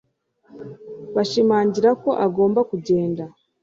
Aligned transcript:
bashimangira 1.15 1.89
ko 2.01 2.09
agomba 2.25 2.59
kugenda 2.69 3.23